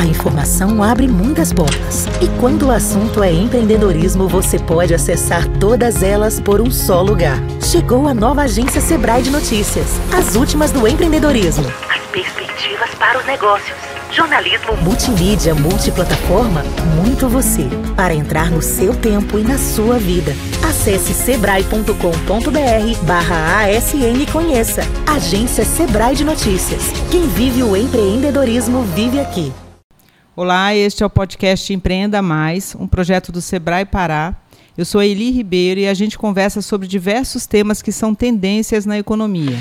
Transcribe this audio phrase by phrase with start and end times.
[0.00, 2.06] A informação abre muitas portas.
[2.22, 7.36] E quando o assunto é empreendedorismo, você pode acessar todas elas por um só lugar.
[7.60, 10.00] Chegou a nova agência Sebrae de Notícias.
[10.10, 11.66] As últimas do empreendedorismo.
[11.90, 13.76] As perspectivas para os negócios.
[14.10, 16.62] Jornalismo multimídia, multiplataforma,
[16.96, 17.68] muito você.
[17.94, 20.32] Para entrar no seu tempo e na sua vida.
[20.66, 21.92] Acesse sebrae.com.br
[23.02, 24.80] barra ASN e conheça.
[25.06, 26.90] Agência Sebrae de Notícias.
[27.10, 29.52] Quem vive o empreendedorismo vive aqui.
[30.42, 34.34] Olá, este é o podcast Empreenda Mais, um projeto do Sebrae Pará.
[34.74, 38.98] Eu sou Eli Ribeiro e a gente conversa sobre diversos temas que são tendências na
[38.98, 39.58] economia.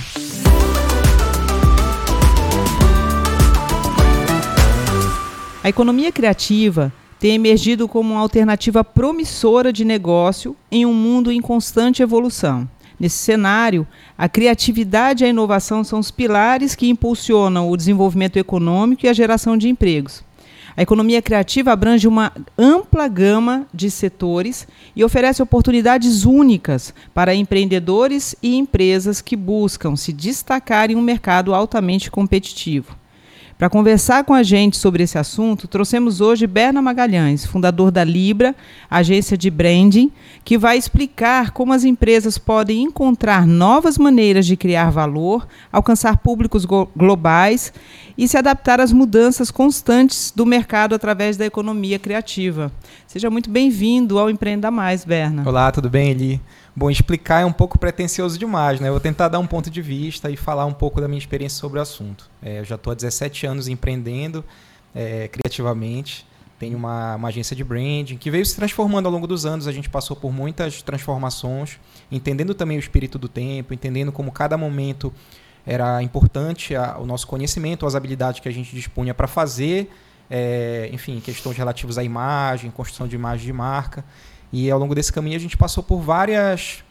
[5.61, 11.41] A economia criativa tem emergido como uma alternativa promissora de negócio em um mundo em
[11.41, 12.65] constante evolução.
[12.97, 13.85] Nesse cenário,
[14.17, 19.13] a criatividade e a inovação são os pilares que impulsionam o desenvolvimento econômico e a
[19.13, 20.28] geração de empregos.
[20.75, 28.35] A economia criativa abrange uma ampla gama de setores e oferece oportunidades únicas para empreendedores
[28.41, 32.98] e empresas que buscam se destacar em um mercado altamente competitivo.
[33.59, 38.55] Para conversar com a gente sobre esse assunto, trouxemos hoje Berna Magalhães, fundador da Libra,
[38.89, 40.13] agência de branding,
[40.45, 46.63] que vai explicar como as empresas podem encontrar novas maneiras de criar valor, alcançar públicos
[46.95, 47.73] globais
[48.17, 52.71] e se adaptar às mudanças constantes do mercado através da economia criativa.
[53.05, 55.43] Seja muito bem-vindo ao Empreenda Mais, Berna.
[55.45, 56.41] Olá, tudo bem, Eli?
[56.75, 58.87] Bom, explicar é um pouco pretencioso demais, né?
[58.87, 61.57] Eu vou tentar dar um ponto de vista e falar um pouco da minha experiência
[61.57, 62.29] sobre o assunto.
[62.41, 64.43] É, eu já estou há 17 anos empreendendo
[64.93, 66.25] é, criativamente.
[66.59, 69.67] Tenho uma, uma, agência de branding que veio se transformando ao longo dos anos.
[69.67, 71.79] A gente passou por muitas transformações,
[72.11, 75.13] entendendo também o espírito do tempo, entendendo como cada momento
[75.65, 79.89] era importante a, o nosso conhecimento, as habilidades que a gente dispunha para fazer,
[80.29, 84.03] é, enfim, questões relativas à imagem, construção de imagem de marca.
[84.51, 86.83] E ao longo desse caminho a gente passou por várias,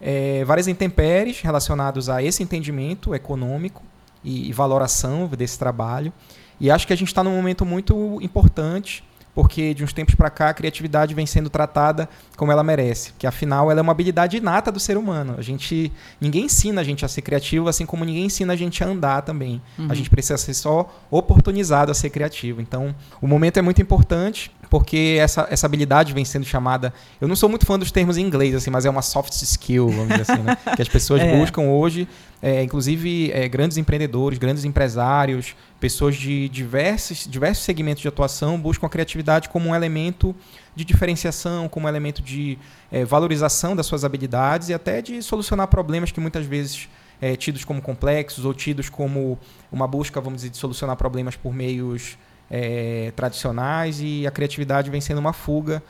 [0.00, 3.82] é, várias intempéries relacionadas a esse entendimento econômico
[4.24, 6.12] e, e valoração desse trabalho.
[6.60, 9.04] E acho que a gente está num momento muito importante
[9.36, 12.08] porque de uns tempos para cá a criatividade vem sendo tratada
[12.38, 15.34] como ela merece, que afinal ela é uma habilidade inata do ser humano.
[15.36, 18.82] A gente ninguém ensina a gente a ser criativo, assim como ninguém ensina a gente
[18.82, 19.60] a andar também.
[19.78, 19.88] Uhum.
[19.90, 22.62] A gente precisa ser só oportunizado a ser criativo.
[22.62, 26.92] Então, o momento é muito importante porque essa, essa habilidade vem sendo chamada.
[27.20, 29.88] Eu não sou muito fã dos termos em inglês, assim, mas é uma soft skill,
[29.88, 30.56] vamos dizer assim, né?
[30.74, 31.38] que as pessoas é.
[31.38, 32.08] buscam hoje,
[32.42, 38.86] é, inclusive é, grandes empreendedores, grandes empresários, pessoas de diversos, diversos segmentos de atuação buscam
[38.86, 40.34] a criatividade como um elemento
[40.74, 42.58] de diferenciação, como um elemento de
[42.90, 46.88] é, valorização das suas habilidades e até de solucionar problemas que muitas vezes
[47.20, 49.38] é, tidos como complexos ou tidos como
[49.72, 52.18] uma busca, vamos dizer, de solucionar problemas por meios
[52.50, 55.82] é, tradicionais e a criatividade vem sendo uma fuga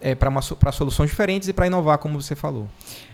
[0.00, 2.68] é, para soluções diferentes e para inovar, como você falou.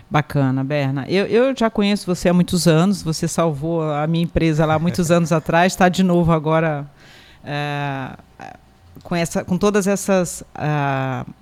[0.09, 1.05] Bacana, Berna.
[1.07, 5.09] Eu, eu já conheço você há muitos anos, você salvou a minha empresa lá muitos
[5.11, 6.85] anos atrás, está de novo agora
[7.45, 8.17] é,
[9.03, 10.43] com, essa, com todas essas.
[10.55, 11.40] Uh,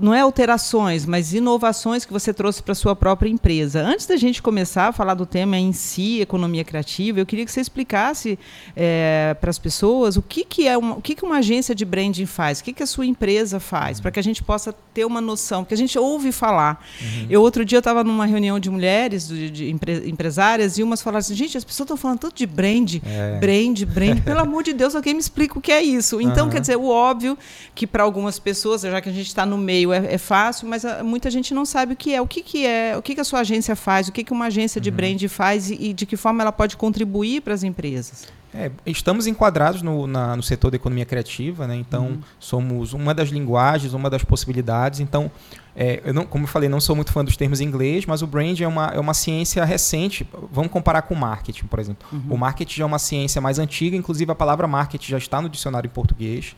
[0.00, 3.80] não é alterações, mas inovações que você trouxe para a sua própria empresa.
[3.80, 7.52] Antes da gente começar a falar do tema em si, economia criativa, eu queria que
[7.52, 8.36] você explicasse
[8.74, 11.84] é, para as pessoas o que, que é uma, o que, que uma agência de
[11.84, 15.04] branding faz, o que, que a sua empresa faz, para que a gente possa ter
[15.04, 16.84] uma noção, porque a gente ouve falar.
[17.00, 17.26] Uhum.
[17.30, 21.20] Eu outro dia estava numa reunião de mulheres, de, de empre, empresárias, e umas falaram
[21.20, 23.38] assim, gente, as pessoas estão falando tanto de brand, é.
[23.38, 26.20] brand, brand, pelo amor de Deus, alguém me explica o que é isso.
[26.20, 26.50] Então, uhum.
[26.50, 27.38] quer dizer, o óbvio
[27.72, 30.84] que para algumas pessoas, já que a gente está no meio é, é fácil, mas
[30.84, 32.20] a, ah, muita gente não sabe o que é.
[32.20, 34.46] O que, que é, o que, que a sua agência faz, o que, que uma
[34.46, 34.96] agência de uhum.
[34.96, 38.26] brand faz e, e, de que forma ela pode contribuir para as empresas.
[38.52, 41.76] É, estamos enquadrados no, na, no setor da economia criativa, né?
[41.76, 42.20] então uhum.
[42.40, 44.98] somos uma das linguagens, uma das possibilidades.
[44.98, 45.30] Então,
[45.76, 48.22] é, eu não, como eu falei, não sou muito fã dos termos em inglês, mas
[48.22, 50.28] o brand é uma, é uma ciência recente.
[50.50, 52.08] Vamos comparar com o marketing, por exemplo.
[52.12, 52.34] Uhum.
[52.34, 55.86] O marketing é uma ciência mais antiga, inclusive a palavra marketing já está no dicionário
[55.86, 56.56] em português.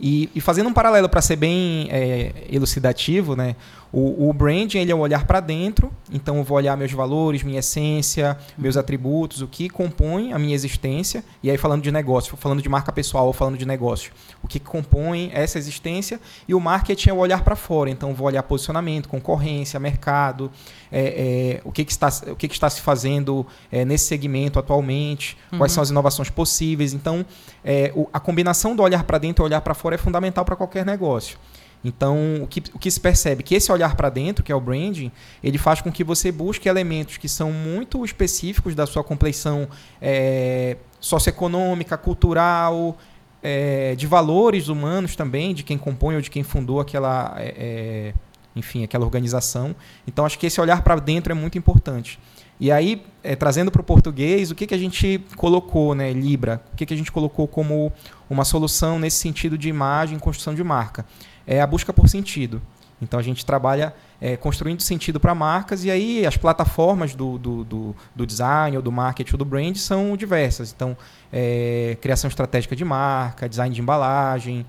[0.00, 3.54] E, e fazendo um paralelo para ser bem é, elucidativo, né?
[3.92, 7.42] O, o branding ele é o olhar para dentro, então eu vou olhar meus valores,
[7.42, 11.24] minha essência, meus atributos, o que compõe a minha existência.
[11.42, 14.60] E aí falando de negócio, falando de marca pessoal ou falando de negócio, o que
[14.60, 16.20] compõe essa existência.
[16.46, 20.50] E o marketing é o olhar para fora, então eu vou olhar posicionamento, concorrência, mercado,
[20.92, 24.58] é, é, o, que, que, está, o que, que está se fazendo é, nesse segmento
[24.58, 25.58] atualmente, uhum.
[25.58, 26.92] quais são as inovações possíveis.
[26.92, 27.24] Então,
[27.64, 30.54] é, o, a combinação do olhar para dentro e olhar para fora é fundamental para
[30.54, 31.38] qualquer negócio.
[31.84, 34.60] Então, o que, o que se percebe que esse olhar para dentro, que é o
[34.60, 35.10] branding,
[35.42, 39.66] ele faz com que você busque elementos que são muito específicos da sua complexão
[40.00, 42.98] é, socioeconômica, cultural,
[43.42, 48.14] é, de valores humanos também, de quem compõe ou de quem fundou aquela, é, é
[48.54, 49.74] enfim, aquela organização.
[50.06, 52.18] Então, acho que esse olhar para dentro é muito importante.
[52.60, 56.62] E aí, é, trazendo para o português, o que, que a gente colocou, né, Libra?
[56.74, 57.90] O que, que a gente colocou como
[58.28, 61.06] uma solução nesse sentido de imagem construção de marca?
[61.50, 62.62] É a busca por sentido.
[63.02, 67.64] Então, a gente trabalha é, construindo sentido para marcas e aí as plataformas do, do,
[67.64, 70.72] do, do, design ou do marketing ou do brand são diversas.
[70.72, 70.96] Então,
[71.32, 74.64] é, criação estratégica de marca, design de embalagem,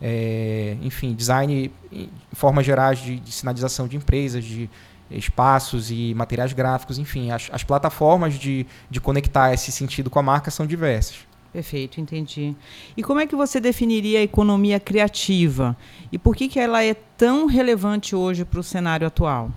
[0.00, 4.70] é, enfim, design em formas gerais de, de sinalização de empresas, de
[5.10, 10.22] espaços e materiais gráficos, enfim, as, as plataformas de, de conectar esse sentido com a
[10.22, 11.29] marca são diversas.
[11.52, 12.54] Perfeito, entendi.
[12.96, 15.76] E como é que você definiria a economia criativa?
[16.12, 19.50] E por que, que ela é tão relevante hoje para o cenário atual?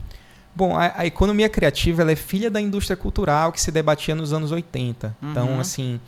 [0.55, 4.33] Bom, a, a, economia criativa ela é filha da indústria cultural que se debatia nos
[4.33, 5.15] anos 80.
[5.21, 5.31] Uhum.
[5.31, 5.99] Então, assim,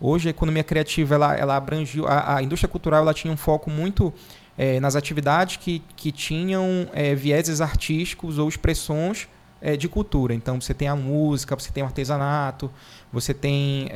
[0.00, 2.06] hoje a economia criativa ela, ela abrangiu.
[2.06, 4.12] A, a indústria cultural ela tinha um foco muito
[4.56, 9.28] é, nas atividades que, que tinham é, vieses artísticos ou expressões
[9.60, 10.34] é, de cultura.
[10.34, 12.70] Então, você tem a música, você tem o artesanato,
[13.10, 13.88] você tem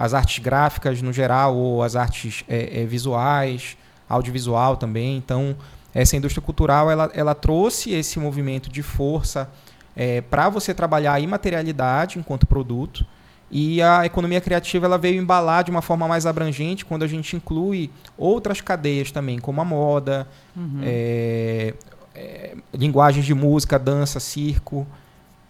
[0.00, 2.42] as artes gráficas no geral, ou as artes
[2.88, 3.76] visuais,
[4.08, 5.18] audiovisual também.
[5.18, 5.54] Então,
[5.94, 9.48] essa indústria cultural ela, ela trouxe esse movimento de força
[10.30, 13.04] para você trabalhar a imaterialidade enquanto produto
[13.50, 17.34] e a economia criativa ela veio embalar de uma forma mais abrangente quando a gente
[17.34, 20.80] inclui outras cadeias também, como a moda, uhum.
[20.84, 21.74] é,
[22.14, 24.86] é, linguagens de música, dança, circo.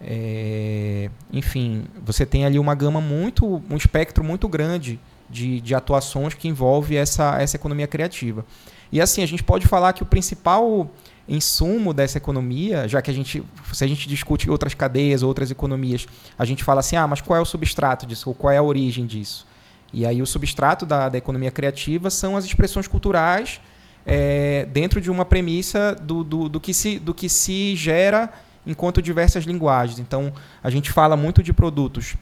[0.01, 4.99] É, enfim, você tem ali uma gama muito, um espectro muito grande
[5.29, 8.45] de, de atuações que envolve essa, essa economia criativa.
[8.91, 10.91] E assim, a gente pode falar que o principal
[11.29, 13.43] insumo dessa economia, já que a gente,
[13.73, 16.07] se a gente discute outras cadeias, outras economias,
[16.37, 18.63] a gente fala assim, ah, mas qual é o substrato disso, ou qual é a
[18.63, 19.47] origem disso?
[19.93, 23.61] E aí o substrato da, da economia criativa são as expressões culturais
[24.05, 28.33] é, dentro de uma premissa do, do, do, que se, do que se gera
[28.67, 29.99] enquanto diversas linguagens.
[29.99, 32.17] Então, a gente fala muito de produtos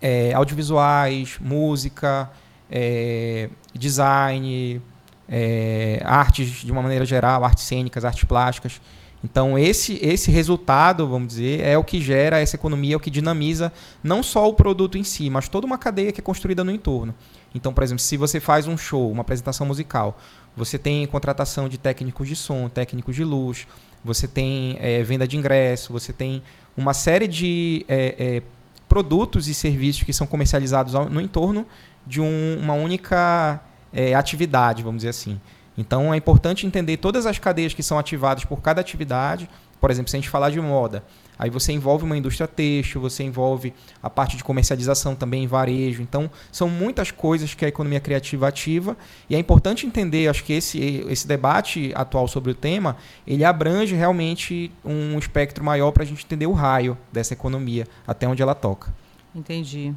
[0.00, 2.30] é, audiovisuais, música,
[2.70, 4.80] é, design,
[5.28, 8.80] é, artes de uma maneira geral, artes cênicas, artes plásticas.
[9.24, 13.10] Então, esse, esse resultado, vamos dizer, é o que gera essa economia, é o que
[13.10, 13.72] dinamiza
[14.02, 17.14] não só o produto em si, mas toda uma cadeia que é construída no entorno.
[17.54, 20.18] Então, por exemplo, se você faz um show, uma apresentação musical,
[20.56, 23.68] você tem contratação de técnicos de som, técnicos de luz,
[24.04, 26.42] você tem é, venda de ingresso, você tem
[26.76, 28.42] uma série de é, é,
[28.88, 31.66] produtos e serviços que são comercializados no entorno
[32.06, 33.60] de um, uma única
[33.92, 35.40] é, atividade, vamos dizer assim.
[35.76, 39.48] Então é importante entender todas as cadeias que são ativadas por cada atividade.
[39.80, 41.02] Por exemplo, se a gente falar de moda,
[41.38, 46.02] aí você envolve uma indústria têxtil, você envolve a parte de comercialização também varejo.
[46.02, 48.96] Então, são muitas coisas que a economia criativa ativa
[49.28, 52.96] e é importante entender, acho que esse, esse debate atual sobre o tema,
[53.26, 58.26] ele abrange realmente um espectro maior para a gente entender o raio dessa economia, até
[58.28, 58.94] onde ela toca.
[59.34, 59.94] Entendi.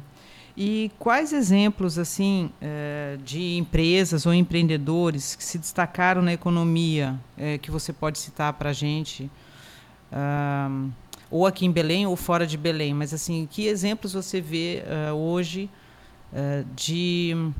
[0.56, 7.58] E quais exemplos assim é, de empresas ou empreendedores que se destacaram na economia é,
[7.58, 9.30] que você pode citar para a gente,
[11.30, 15.14] ou aqui em Belém ou fora de Belém, mas assim que exemplos você vê uh,
[15.14, 15.70] hoje
[16.32, 17.52] uh, de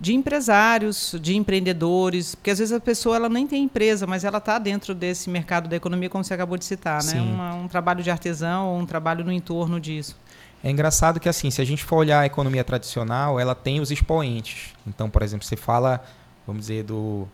[0.00, 4.38] de empresários, de empreendedores, porque às vezes a pessoa ela nem tem empresa, mas ela
[4.38, 7.20] está dentro desse mercado da economia, como você acabou de citar, né?
[7.20, 10.16] Uma, um trabalho de artesão ou um trabalho no entorno disso.
[10.64, 13.90] É engraçado que, assim, se a gente for olhar a economia tradicional, ela tem os
[13.90, 14.74] expoentes.
[14.86, 16.02] Então, por exemplo, você fala,
[16.46, 17.28] vamos dizer, do,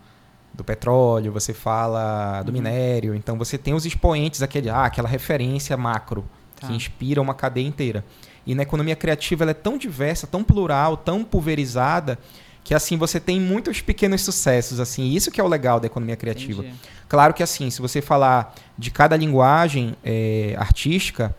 [0.56, 2.54] do petróleo, você fala do uhum.
[2.54, 3.14] minério.
[3.14, 6.24] Então, você tem os expoentes, aquele, ah, aquela referência macro,
[6.58, 6.66] tá.
[6.66, 8.04] que inspira uma cadeia inteira.
[8.46, 12.18] E na economia criativa, ela é tão diversa, tão plural, tão pulverizada,
[12.66, 16.16] que assim você tem muitos pequenos sucessos assim isso que é o legal da economia
[16.16, 16.76] criativa Entendi.
[17.08, 21.32] claro que assim se você falar de cada linguagem é, artística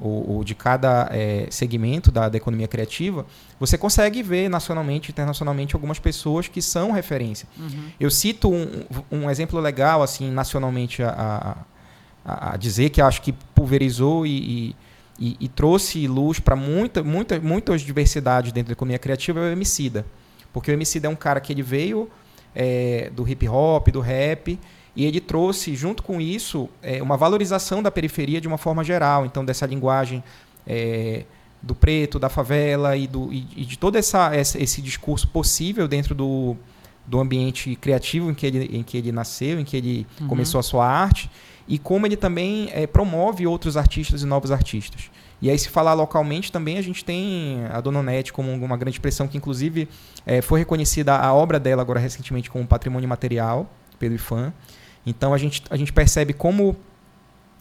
[0.00, 3.26] ou, ou de cada é, segmento da, da, economia criativa,
[3.58, 7.48] você consegue ver nacionalmente, internacionalmente, algumas pessoas que são referência.
[7.58, 7.90] Uhum.
[7.98, 11.64] Eu cito um, um, exemplo legal, assim, nacionalmente, a,
[12.24, 14.74] a, a, dizer que acho que pulverizou e,
[15.18, 19.52] e, e trouxe luz para muita, muita, muitas diversidades dentro da economia criativa é o
[19.52, 20.06] Emicida.
[20.52, 22.08] Porque o Emicida é um cara que ele veio
[22.54, 24.58] é, do hip hop, do rap,
[24.98, 29.24] e ele trouxe, junto com isso, é, uma valorização da periferia de uma forma geral.
[29.24, 30.24] Então, dessa linguagem
[30.66, 31.22] é,
[31.62, 35.86] do preto, da favela e, do, e, e de todo essa, essa, esse discurso possível
[35.86, 36.56] dentro do,
[37.06, 40.26] do ambiente criativo em que ele, em que ele nasceu, em que ele uhum.
[40.26, 41.30] começou a sua arte,
[41.68, 45.12] e como ele também é, promove outros artistas e novos artistas.
[45.40, 48.96] E aí, se falar localmente, também a gente tem a Dona Onete como uma grande
[48.96, 49.88] expressão, que inclusive
[50.26, 54.52] é, foi reconhecida a obra dela agora recentemente como patrimônio material pelo IFAM.
[55.06, 56.76] Então a gente, a gente percebe como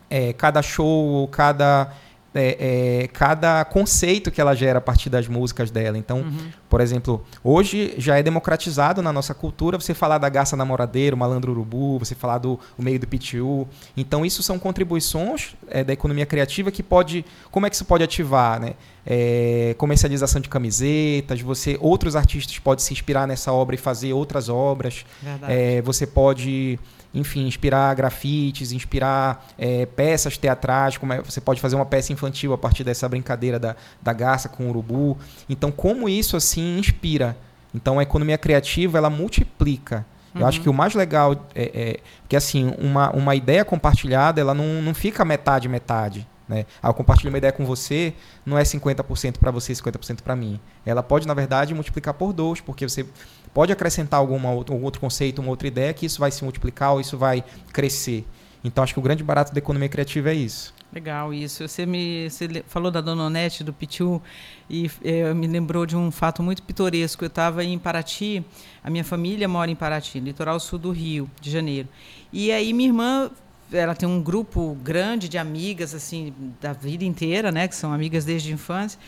[0.10, 1.94] é, cada show, cada
[2.38, 5.98] é, é, cada conceito que ela gera a partir das músicas dela.
[5.98, 6.52] Então, uhum.
[6.78, 11.18] Por exemplo, hoje já é democratizado na nossa cultura você falar da Garça Namoradeira, o
[11.18, 13.68] Malandro Urubu, você falar do meio do PTU.
[13.98, 17.26] Então, isso são contribuições é, da economia criativa que pode.
[17.50, 18.60] Como é que isso pode ativar?
[18.60, 18.76] Né?
[19.04, 24.48] É, comercialização de camisetas, você outros artistas podem se inspirar nessa obra e fazer outras
[24.48, 25.04] obras.
[25.48, 26.78] É, você pode
[27.14, 32.54] enfim, inspirar grafites, inspirar é, peças teatrais, como é, você pode fazer uma peça infantil
[32.54, 35.18] a partir dessa brincadeira da, da garça com o urubu.
[35.50, 37.38] Então, como isso assim inspira?
[37.74, 40.06] Então, a economia criativa ela multiplica.
[40.36, 40.64] Eu acho uhum.
[40.64, 44.94] que o mais legal é, é que assim uma, uma ideia compartilhada ela não, não
[44.94, 46.28] fica metade metade.
[46.48, 46.66] Né?
[46.82, 48.14] Ah, eu compartilho uma ideia com você,
[48.46, 50.60] não é 50% para você e 50% para mim.
[50.86, 53.06] Ela pode, na verdade, multiplicar por dois, porque você
[53.54, 57.02] pode acrescentar alguma algum outro conceito, uma outra ideia, que isso vai se multiplicar ou
[57.02, 57.44] isso vai
[57.74, 58.26] crescer.
[58.64, 60.74] Então, acho que o grande barato da economia criativa é isso.
[60.92, 61.68] Legal, isso.
[61.68, 64.22] Você me você falou da Dona Onete, do Pitiu,
[64.70, 67.24] e é, me lembrou de um fato muito pitoresco.
[67.24, 68.44] Eu estava em Paraty,
[68.84, 71.90] a minha família mora em Paraty, litoral sul do Rio de Janeiro.
[72.32, 73.30] E aí minha irmã
[73.72, 78.24] ela tem um grupo grande de amigas assim da vida inteira, né, que são amigas
[78.24, 79.00] desde a infância.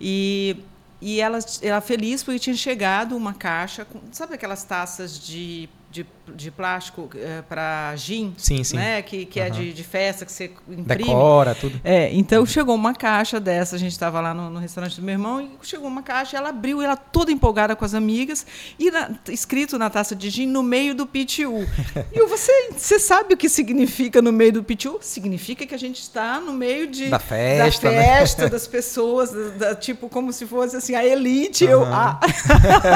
[0.00, 0.56] E
[1.02, 6.06] e ela, ela feliz porque tinha chegado uma caixa com, sabe aquelas taças de de,
[6.36, 8.76] de plástico é, para gin, sim, sim.
[8.76, 9.02] né?
[9.02, 9.46] Que, que uhum.
[9.46, 11.04] é de, de, festa, que você imprime.
[11.04, 11.80] Decora, tudo.
[11.82, 15.14] É, então chegou uma caixa dessa, a gente estava lá no, no, restaurante do meu
[15.14, 18.46] irmão, e chegou uma caixa, ela abriu, ela toda empolgada com as amigas,
[18.78, 21.66] e na, escrito na taça de gin, no meio do PTU.
[22.14, 24.98] e você, você sabe o que significa no meio do PTU?
[25.00, 28.04] Significa que a gente está no meio de, da festa, da né?
[28.04, 28.48] festa né?
[28.48, 31.64] das pessoas, da, da, tipo, como se fosse assim, a elite.
[31.64, 31.70] Uhum.
[31.70, 32.20] Eu, ah.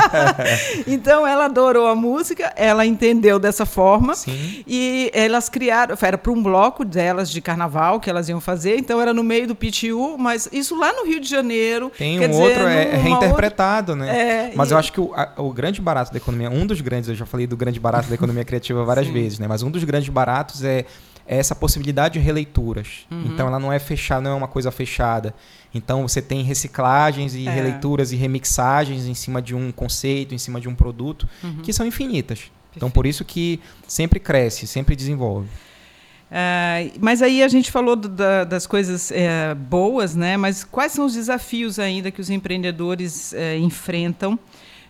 [0.86, 4.14] então ela adorou a música, ela entendeu dessa forma.
[4.14, 4.64] Sim.
[4.66, 9.00] E elas criaram, era para um bloco delas de carnaval que elas iam fazer, então
[9.00, 11.90] era no meio do PTU, mas isso lá no Rio de Janeiro.
[11.96, 14.06] Tem um dizer, outro, é, reinterpretado, outra...
[14.06, 14.18] né?
[14.18, 14.74] É, mas e...
[14.74, 17.26] eu acho que o, a, o grande barato da economia, um dos grandes, eu já
[17.26, 19.46] falei do grande barato da economia criativa várias vezes, né?
[19.48, 20.84] Mas um dos grandes baratos é
[21.26, 23.06] é essa possibilidade de releituras.
[23.10, 23.24] Uhum.
[23.26, 25.34] Então ela não é fechada, não é uma coisa fechada.
[25.74, 27.50] Então você tem reciclagens e é.
[27.50, 31.56] releituras e remixagens em cima de um conceito, em cima de um produto, uhum.
[31.62, 32.50] que são infinitas.
[32.76, 35.48] Então, por isso que sempre cresce, sempre desenvolve.
[36.30, 40.36] Uh, mas aí a gente falou do, da, das coisas é, boas, né?
[40.36, 44.36] Mas quais são os desafios ainda que os empreendedores é, enfrentam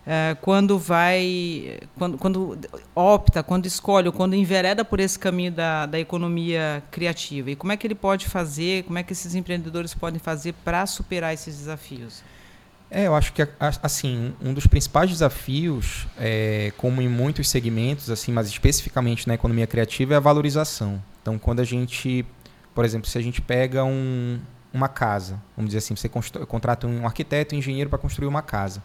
[0.07, 2.59] é, quando vai, quando, quando,
[2.95, 7.51] opta, quando escolhe, ou quando envereda por esse caminho da, da economia criativa?
[7.51, 8.85] E como é que ele pode fazer?
[8.85, 12.23] Como é que esses empreendedores podem fazer para superar esses desafios?
[12.91, 13.47] É, eu acho que
[13.83, 19.67] assim um dos principais desafios, é, como em muitos segmentos, assim, mas especificamente na economia
[19.67, 21.03] criativa, é a valorização.
[21.21, 22.25] Então, quando a gente,
[22.75, 24.39] por exemplo, se a gente pega um,
[24.73, 26.09] uma casa, vamos dizer assim, você
[26.47, 28.83] contrata um arquiteto, um engenheiro para construir uma casa,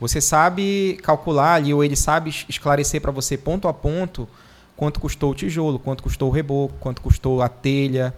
[0.00, 4.28] você sabe calcular ali ou ele sabe esclarecer para você ponto a ponto
[4.76, 8.12] quanto custou o tijolo, quanto custou o reboco, quanto custou a telha,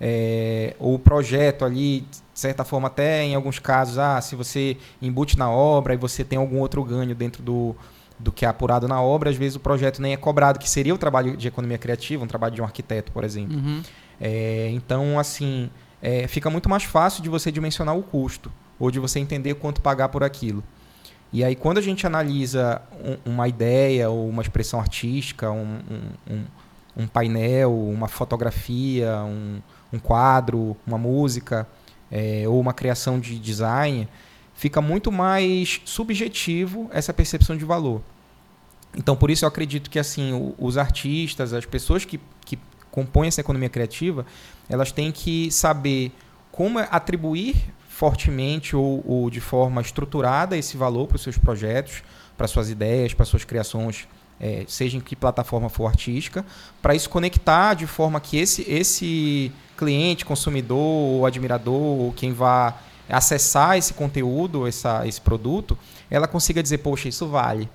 [0.00, 4.76] é, ou o projeto ali, de certa forma, até em alguns casos, ah, se você
[5.00, 7.76] embute na obra e você tem algum outro ganho dentro do,
[8.18, 10.92] do que é apurado na obra, às vezes o projeto nem é cobrado, que seria
[10.92, 13.56] o trabalho de economia criativa, um trabalho de um arquiteto, por exemplo.
[13.56, 13.82] Uhum.
[14.20, 15.70] É, então, assim,
[16.02, 18.50] é, fica muito mais fácil de você dimensionar o custo,
[18.80, 20.62] ou de você entender quanto pagar por aquilo.
[21.32, 22.82] E aí, quando a gente analisa
[23.24, 25.78] um, uma ideia ou uma expressão artística, um,
[26.28, 26.44] um,
[26.96, 29.60] um painel, uma fotografia, um,
[29.92, 31.64] um quadro, uma música
[32.14, 34.08] é, ou uma criação de design,
[34.54, 38.00] fica muito mais subjetivo essa percepção de valor.
[38.96, 42.56] Então, por isso eu acredito que assim os artistas, as pessoas que, que
[42.88, 44.24] compõem essa economia criativa,
[44.68, 46.12] elas têm que saber
[46.52, 47.56] como atribuir
[47.88, 52.04] fortemente ou, ou de forma estruturada esse valor para os seus projetos,
[52.36, 54.06] para suas ideias, para suas criações
[54.40, 56.44] é, seja em que plataforma for artística,
[56.80, 62.74] para isso conectar de forma que esse, esse cliente, consumidor, ou admirador, ou quem vá
[63.08, 65.76] acessar esse conteúdo, essa, esse produto,
[66.10, 67.68] ela consiga dizer, poxa, isso vale.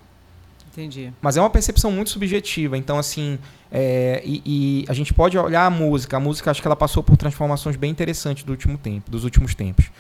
[0.72, 1.12] Entendi.
[1.22, 2.78] Mas é uma percepção muito subjetiva.
[2.78, 3.38] Então, assim,
[3.72, 6.18] é, e, e, a gente pode olhar a música.
[6.18, 9.54] A música, acho que ela passou por transformações bem interessantes do último tempo, dos últimos
[9.56, 9.92] tempos.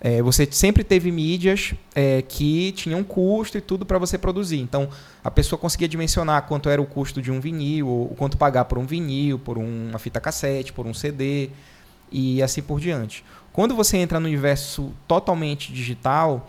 [0.00, 4.60] É, você sempre teve mídias é, que tinham custo e tudo para você produzir.
[4.60, 4.88] Então,
[5.24, 8.78] a pessoa conseguia dimensionar quanto era o custo de um vinil, ou quanto pagar por
[8.78, 11.50] um vinil, por uma fita cassete, por um CD
[12.12, 13.24] e assim por diante.
[13.52, 16.48] Quando você entra no universo totalmente digital,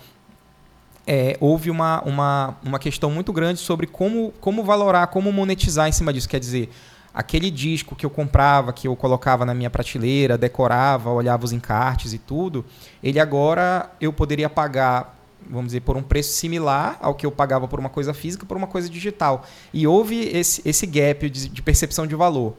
[1.07, 5.91] é, houve uma, uma, uma questão muito grande sobre como, como valorar, como monetizar em
[5.91, 6.29] cima disso.
[6.29, 6.69] Quer dizer,
[7.13, 12.13] aquele disco que eu comprava, que eu colocava na minha prateleira, decorava, olhava os encartes
[12.13, 12.63] e tudo,
[13.03, 15.17] ele agora eu poderia pagar,
[15.49, 18.57] vamos dizer, por um preço similar ao que eu pagava por uma coisa física, por
[18.57, 19.45] uma coisa digital.
[19.73, 22.55] E houve esse, esse gap de, de percepção de valor.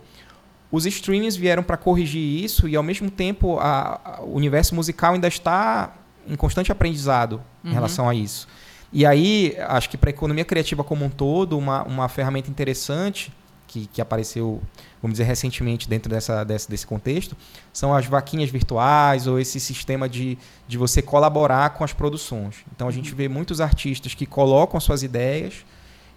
[0.72, 5.14] Os streamings vieram para corrigir isso e, ao mesmo tempo, a, a, o universo musical
[5.14, 5.94] ainda está
[6.26, 7.70] em constante aprendizado uhum.
[7.70, 8.46] em relação a isso.
[8.92, 13.32] E aí, acho que para a economia criativa como um todo, uma, uma ferramenta interessante
[13.70, 14.60] que, que apareceu,
[15.00, 17.36] vamos dizer, recentemente dentro dessa, desse, desse contexto,
[17.72, 20.36] são as vaquinhas virtuais ou esse sistema de,
[20.66, 22.56] de você colaborar com as produções.
[22.74, 25.64] Então a gente vê muitos artistas que colocam suas ideias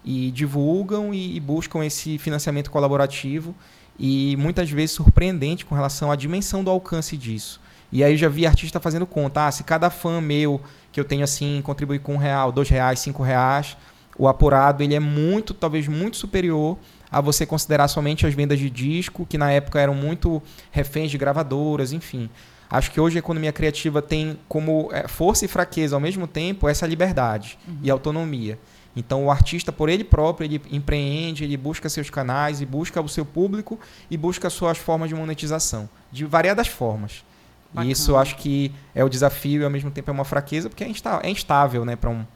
[0.04, 3.54] e divulgam e, e buscam esse financiamento colaborativo
[3.96, 7.60] e muitas vezes surpreendente com relação à dimensão do alcance disso.
[7.92, 11.04] E aí eu já vi artista fazendo conta, ah, se cada fã meu que eu
[11.04, 13.76] tenho assim contribuir com um real, dois reais, cinco reais,
[14.18, 16.76] o apurado ele é muito, talvez muito superior
[17.14, 20.42] a você considerar somente as vendas de disco, que na época eram muito
[20.72, 22.28] reféns de gravadoras, enfim.
[22.68, 26.68] Acho que hoje a economia criativa tem como é, força e fraqueza ao mesmo tempo
[26.68, 27.78] essa liberdade uhum.
[27.84, 28.58] e autonomia.
[28.96, 33.08] Então o artista por ele próprio, ele empreende, ele busca seus canais e busca o
[33.08, 33.78] seu público
[34.10, 37.24] e busca suas formas de monetização, de variadas formas.
[37.72, 37.88] Bacana.
[37.88, 40.82] E isso acho que é o desafio e ao mesmo tempo é uma fraqueza, porque
[40.82, 42.26] é instável né, para um,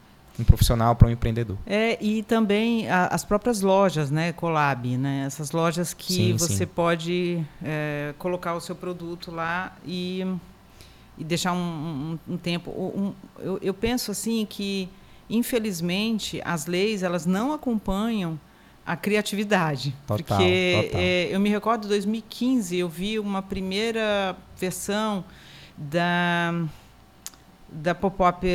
[0.41, 1.57] um profissional, para um empreendedor.
[1.65, 6.57] É, e também a, as próprias lojas, né, Colab, né, essas lojas que sim, você
[6.57, 6.65] sim.
[6.65, 10.25] pode é, colocar o seu produto lá e,
[11.17, 12.71] e deixar um, um, um tempo.
[12.71, 14.89] Um, eu, eu penso assim que,
[15.29, 18.39] infelizmente, as leis elas não acompanham
[18.85, 19.95] a criatividade.
[20.07, 21.01] Total, porque total.
[21.01, 25.23] É, eu me recordo de 2015, eu vi uma primeira versão
[25.77, 26.53] da
[27.71, 28.45] da pop-up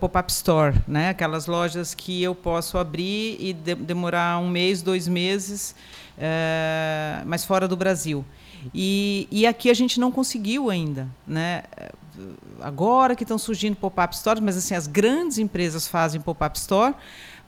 [0.00, 1.10] pop -up store, né?
[1.10, 5.74] Aquelas lojas que eu posso abrir e de demorar um mês, dois meses,
[6.18, 8.24] é, mas fora do Brasil.
[8.72, 11.64] E, e aqui a gente não conseguiu ainda, né?
[12.60, 16.94] Agora que estão surgindo pop-up stores, mas assim as grandes empresas fazem pop-up store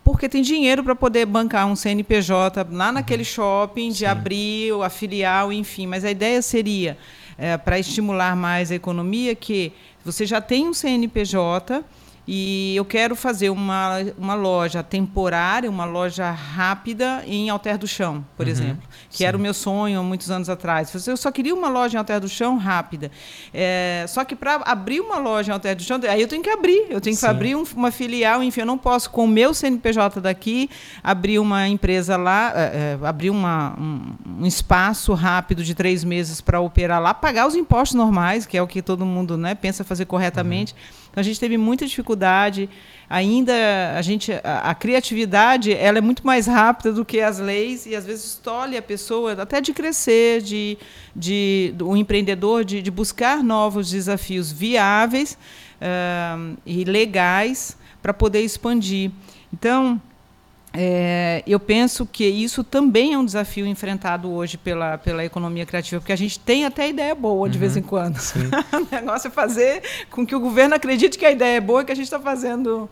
[0.04, 3.24] porque tem dinheiro para poder bancar um CNPJ lá naquele uhum.
[3.24, 4.04] shopping, de Sim.
[4.04, 5.87] abrir a filial, enfim.
[5.87, 6.98] Mas a ideia seria,
[7.38, 9.72] é, para estimular mais a economia, que
[10.04, 11.84] você já tem um CNPJ
[12.26, 18.24] e eu quero fazer uma, uma loja temporária, uma loja rápida em Alter do Chão,
[18.34, 19.24] por uhum, exemplo, que sim.
[19.24, 21.06] era o meu sonho há muitos anos atrás.
[21.06, 23.10] Eu só queria uma loja em Alter do Chão rápida.
[23.52, 26.48] É, só que para abrir uma loja em Alter do Chão, aí eu tenho que
[26.48, 27.26] abrir, eu tenho que sim.
[27.26, 30.70] abrir um, uma filial, enfim, eu não posso, com o meu CNPJ daqui,
[31.02, 36.40] abrir uma empresa lá, é, é, abrir uma, um, um, espaço rápido de três meses
[36.40, 39.84] para operar lá, pagar os impostos normais, que é o que todo mundo né, pensa
[39.84, 40.72] fazer corretamente.
[40.72, 42.68] Uhum então a gente teve muita dificuldade.
[43.09, 43.53] Ainda
[43.96, 47.94] a gente a, a, criatividade ela é muito mais rápida do que as leis e
[47.94, 50.77] às vezes tolhe a pessoa até de crescer, de,
[51.14, 55.38] de o empreendedor de, de buscar novos desafios viáveis
[55.81, 59.12] uh, e legais para poder expandir.
[59.53, 60.03] Então
[60.76, 66.00] é, eu penso que isso também é um desafio enfrentado hoje pela, pela economia criativa,
[66.00, 68.18] porque a gente tem até ideia boa de uhum, vez em quando.
[68.74, 71.84] o negócio é fazer com que o governo acredite que a ideia é boa e
[71.84, 72.90] que a gente está fazendo.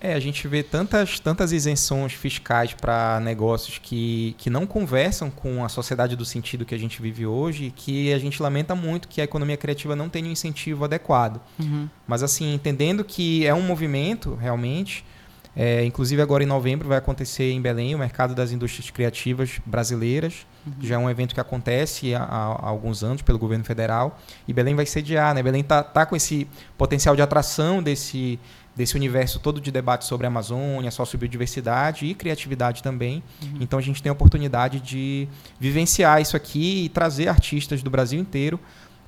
[0.00, 5.64] É, a gente vê tantas, tantas isenções fiscais para negócios que, que não conversam com
[5.64, 9.20] a sociedade do sentido que a gente vive hoje, que a gente lamenta muito que
[9.20, 11.40] a economia criativa não tenha um incentivo adequado.
[11.58, 11.88] Uhum.
[12.06, 15.04] Mas, assim, entendendo que é um movimento, realmente,
[15.60, 20.46] é, inclusive agora em novembro vai acontecer em Belém o Mercado das Indústrias Criativas Brasileiras.
[20.64, 20.72] Uhum.
[20.80, 24.20] Já é um evento que acontece há, há, alguns anos pelo governo federal.
[24.46, 25.42] E Belém vai sediar, né?
[25.42, 28.38] Belém está tá com esse potencial de atração desse,
[28.76, 33.20] desse universo todo de debate sobre a Amazônia, sociobiodiversidade e criatividade também.
[33.42, 33.58] Uhum.
[33.60, 35.26] Então a gente tem a oportunidade de
[35.58, 38.60] vivenciar isso aqui e trazer artistas do Brasil inteiro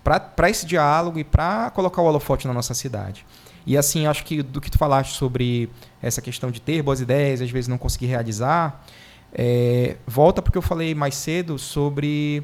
[0.02, 3.24] para esse diálogo e para colocar o holofote na nossa cidade.
[3.66, 5.68] E assim, acho que do que tu falaste sobre
[6.03, 8.85] essa questão de ter boas ideias, às vezes não conseguir realizar,
[9.33, 12.42] é, volta porque eu falei mais cedo sobre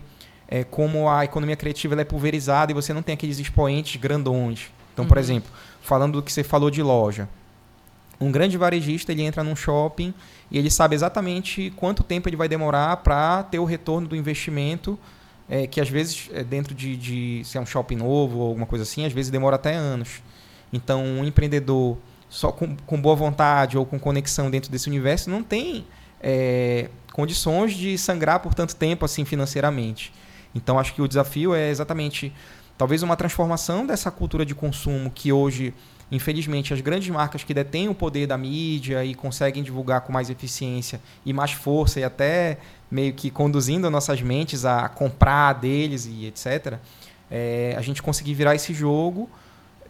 [0.48, 4.70] é, como a economia criativa é pulverizada e você não tem aqueles expoentes grandões.
[4.92, 5.09] Então, uhum.
[5.09, 5.50] por exemplo,
[5.83, 7.29] falando do que você falou de loja,
[8.20, 10.14] um grande varejista ele entra num shopping
[10.50, 14.98] e ele sabe exatamente quanto tempo ele vai demorar para ter o retorno do investimento,
[15.48, 18.66] é, que às vezes é dentro de, de se é um shopping novo ou alguma
[18.66, 20.22] coisa assim, às vezes demora até anos.
[20.72, 21.96] Então, um empreendedor
[22.29, 25.87] só com, com boa vontade ou com conexão dentro desse universo não tem
[26.20, 30.12] é, condições de sangrar por tanto tempo assim financeiramente.
[30.55, 32.33] Então, acho que o desafio é exatamente
[32.76, 35.72] talvez uma transformação dessa cultura de consumo que hoje
[36.11, 40.31] Infelizmente, as grandes marcas que detêm o poder da mídia e conseguem divulgar com mais
[40.31, 46.26] eficiência e mais força e até meio que conduzindo nossas mentes a comprar deles e
[46.26, 46.79] etc.,
[47.29, 49.29] é, a gente conseguir virar esse jogo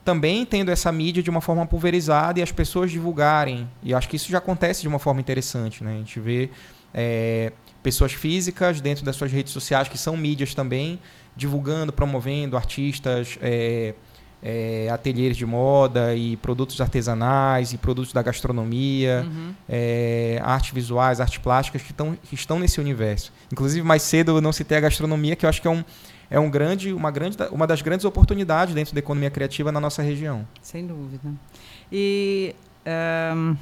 [0.06, 3.68] também tendo essa mídia de uma forma pulverizada e as pessoas divulgarem.
[3.82, 5.82] E acho que isso já acontece de uma forma interessante.
[5.82, 5.94] Né?
[5.94, 6.48] A gente vê
[6.94, 11.00] é, pessoas físicas dentro das suas redes sociais, que são mídias também,
[11.36, 13.94] divulgando, promovendo artistas, é,
[14.40, 19.52] é, ateliês de moda e produtos artesanais e produtos da gastronomia, uhum.
[19.68, 23.32] é, artes visuais, artes plásticas que, tão, que estão nesse universo.
[23.52, 25.84] Inclusive, mais cedo eu não citei a gastronomia, que eu acho que é, um,
[26.30, 30.02] é um grande, uma, grande, uma das grandes oportunidades dentro da economia criativa na nossa
[30.02, 30.46] região.
[30.60, 31.28] Sem dúvida.
[31.90, 32.54] E
[33.34, 33.56] um,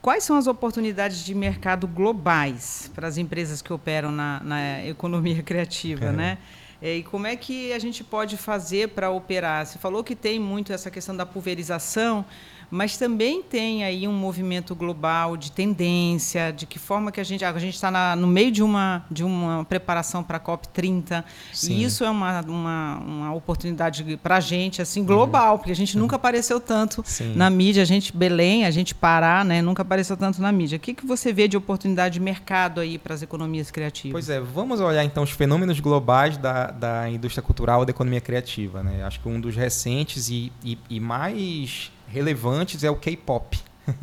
[0.00, 5.42] quais são as oportunidades de mercado globais para as empresas que operam na, na economia
[5.42, 6.12] criativa, é.
[6.12, 6.38] né?
[6.80, 9.66] É, e como é que a gente pode fazer para operar?
[9.66, 12.24] Você falou que tem muito essa questão da pulverização,
[12.70, 17.44] mas também tem aí um movimento global de tendência, de que forma que a gente
[17.44, 21.74] a gente está no meio de uma de uma preparação para a COP 30 Sim.
[21.74, 25.58] e isso é uma, uma, uma oportunidade para a gente assim global, uhum.
[25.58, 27.34] porque a gente nunca apareceu tanto Sim.
[27.34, 30.76] na mídia, a gente Belém, a gente Pará, né, nunca apareceu tanto na mídia.
[30.76, 34.12] O que que você vê de oportunidade de mercado aí para as economias criativas?
[34.12, 38.82] Pois é, vamos olhar então os fenômenos globais da, da indústria cultural da economia criativa,
[38.82, 39.04] né?
[39.04, 43.58] Acho que um dos recentes e, e, e mais relevantes é o K-pop.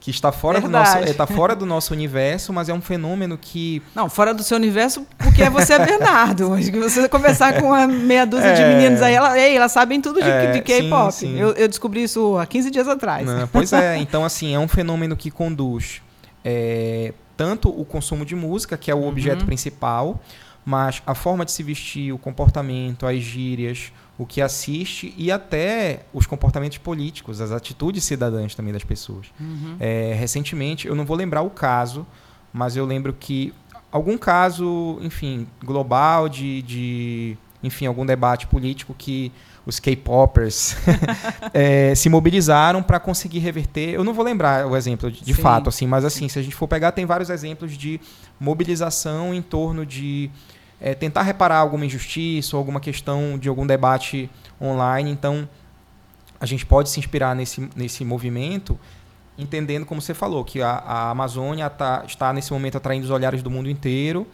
[0.00, 3.82] que está fora do nosso está fora do nosso universo, mas é um fenômeno que
[3.94, 6.54] não fora do seu universo porque você é Bernardo.
[6.54, 8.54] Acho que você conversar com uma meia dúzia é...
[8.54, 11.26] de meninos aí, ela, ei, elas sabem tudo de, é, de K-pop.
[11.36, 13.26] Eu, eu, descobri isso há 15 dias atrás.
[13.26, 16.00] Não, pois é, então assim é um fenômeno que conduz
[16.42, 19.46] é, tanto o consumo de música, que é o objeto uhum.
[19.46, 20.20] principal,
[20.64, 26.00] mas a forma de se vestir, o comportamento, as gírias, o que assiste e até
[26.12, 29.28] os comportamentos políticos, as atitudes cidadãs também das pessoas.
[29.40, 29.76] Uhum.
[29.80, 32.06] É, recentemente, eu não vou lembrar o caso,
[32.52, 33.54] mas eu lembro que
[33.90, 39.32] algum caso, enfim, global de, de enfim, algum debate político que
[39.64, 40.76] os K-popers
[41.54, 43.94] é, se mobilizaram para conseguir reverter.
[43.94, 46.54] Eu não vou lembrar o exemplo de, de fato, assim, mas assim, se a gente
[46.54, 47.98] for pegar, tem vários exemplos de
[48.38, 50.30] mobilização em torno de
[50.80, 55.10] é, tentar reparar alguma injustiça ou alguma questão de algum debate online.
[55.10, 55.48] Então,
[56.40, 58.78] a gente pode se inspirar nesse, nesse movimento,
[59.36, 63.42] entendendo, como você falou, que a, a Amazônia tá, está nesse momento atraindo os olhares
[63.42, 64.26] do mundo inteiro.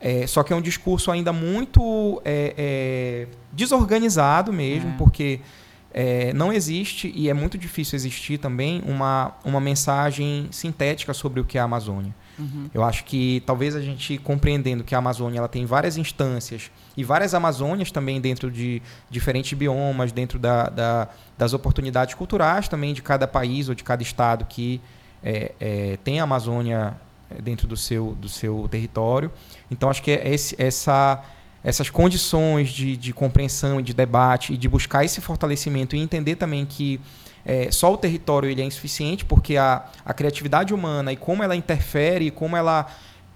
[0.00, 4.94] É, só que é um discurso ainda muito é, é, desorganizado mesmo, é.
[4.96, 5.40] porque
[5.92, 11.44] é, não existe, e é muito difícil existir também, uma, uma mensagem sintética sobre o
[11.44, 12.14] que é a Amazônia.
[12.38, 12.68] Uhum.
[12.74, 17.04] Eu acho que talvez a gente compreendendo que a Amazônia ela tem várias instâncias e
[17.04, 23.02] várias Amazônias também dentro de diferentes biomas, dentro da, da, das oportunidades culturais também de
[23.02, 24.80] cada país ou de cada estado que
[25.22, 26.96] é, é, tem a Amazônia
[27.30, 29.30] é, dentro do seu, do seu território.
[29.70, 31.22] Então acho que é esse, essa
[31.64, 36.36] essas condições de, de compreensão e de debate e de buscar esse fortalecimento e entender
[36.36, 37.00] também que
[37.46, 41.54] é, só o território ele é insuficiente, porque a, a criatividade humana e como ela
[41.54, 42.86] interfere, como ela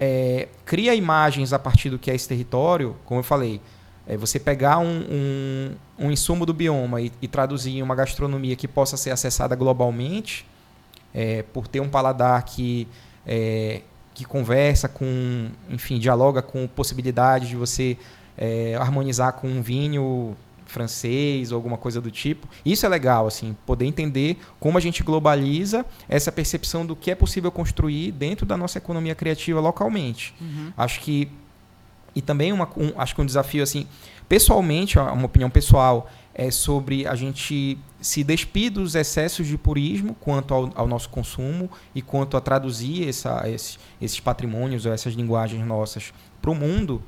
[0.00, 3.60] é, cria imagens a partir do que é esse território, como eu falei,
[4.06, 8.56] é você pegar um, um, um insumo do bioma e, e, traduzir em uma gastronomia
[8.56, 10.46] que possa ser acessada globalmente,
[11.12, 12.88] é, por ter um paladar que,
[13.26, 13.82] é,
[14.14, 17.98] que conversa com, enfim, dialoga com possibilidade de você
[18.36, 20.34] é, harmonizar com um vinho
[20.70, 22.48] francês ou alguma coisa do tipo.
[22.64, 27.14] Isso é legal, assim, poder entender como a gente globaliza essa percepção do que é
[27.14, 30.34] possível construir dentro da nossa economia criativa localmente.
[30.40, 30.72] Uhum.
[30.76, 31.28] Acho que
[32.14, 33.86] e também uma, um, acho que um desafio assim,
[34.28, 40.54] pessoalmente, uma opinião pessoal é sobre a gente se despir dos excessos de purismo quanto
[40.54, 45.64] ao, ao nosso consumo e quanto a traduzir essa, esses, esses patrimônios ou essas linguagens
[45.66, 47.02] nossas para o mundo.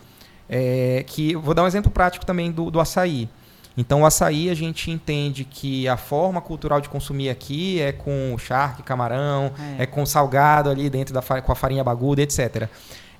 [0.48, 3.28] É, que vou dar um exemplo prático também do, do açaí.
[3.76, 8.36] Então, o açaí a gente entende que a forma cultural de consumir aqui é com
[8.38, 12.68] charque, camarão, é, é com salgado ali dentro da com a farinha baguda, etc.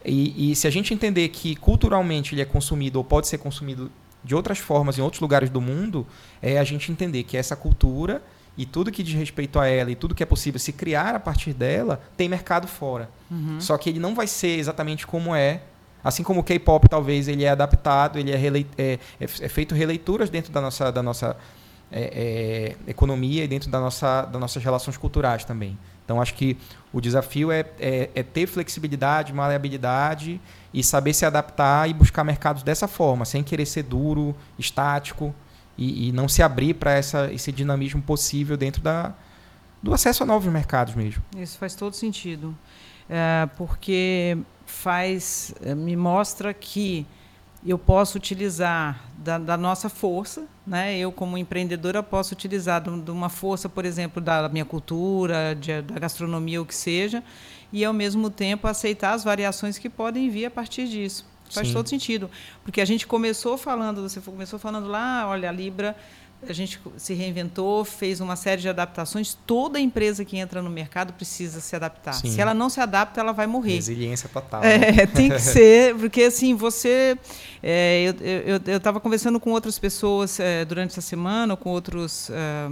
[0.04, 3.90] E, e, se a gente entender que culturalmente ele é consumido ou pode ser consumido
[4.24, 6.06] de outras formas em outros lugares do mundo,
[6.42, 8.22] é a gente entender que essa cultura
[8.56, 11.20] e tudo que diz respeito a ela e tudo que é possível se criar a
[11.20, 13.08] partir dela tem mercado fora.
[13.30, 13.60] Uhum.
[13.60, 15.62] Só que ele não vai ser exatamente como é
[16.02, 18.36] Assim como o K-pop, talvez, ele é adaptado, ele é,
[18.78, 21.36] é, é, é, feito releituras dentro da nossa, da nossa
[21.92, 25.78] é, é, economia e dentro da nossa, das nossas relações culturais também.
[26.04, 26.56] Então, acho que
[26.92, 30.40] o desafio é, é, é, ter flexibilidade, maleabilidade
[30.74, 35.34] e saber se adaptar e buscar mercados dessa forma, sem querer ser duro, estático
[35.78, 39.14] e, e não se abrir para esse dinamismo possível dentro da,
[39.82, 41.22] do acesso a novos mercados mesmo.
[41.36, 42.56] Isso faz todo sentido,
[43.56, 47.06] porque faz eh, me mostra que
[47.66, 50.96] eu posso utilizar da, da, nossa força, né?
[50.96, 55.82] Eu como empreendedora posso utilizar de, de uma força, por exemplo, da minha cultura, de,
[55.82, 57.22] da gastronomia, o que seja,
[57.72, 61.28] e ao mesmo tempo aceitar as variações que podem vir a partir disso.
[61.50, 61.74] Faz Sim.
[61.74, 62.30] todo sentido,
[62.62, 65.96] porque a gente começou falando, você começou falando lá, olha, a Libra
[66.48, 69.36] a gente se reinventou, fez uma série de adaptações.
[69.46, 72.14] Toda empresa que entra no mercado precisa se adaptar.
[72.14, 72.30] Sim.
[72.30, 73.74] Se ela não se adapta, ela vai morrer.
[73.74, 74.64] Resiliência total.
[74.64, 75.06] É, né?
[75.14, 77.18] tem que ser, porque assim, você.
[77.62, 78.14] É,
[78.66, 82.30] eu estava conversando com outras pessoas é, durante essa semana, com outros.
[82.30, 82.68] Eh,